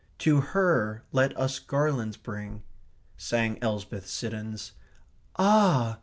To 0.17 0.41
her 0.41 1.03
let 1.11 1.37
us 1.39 1.59
garlands 1.59 2.17
bring," 2.17 2.63
*/ 2.91 3.11
sang 3.17 3.59
Elsbeth 3.61 4.07
Siddons. 4.07 4.71
"Ah!" 5.37 5.99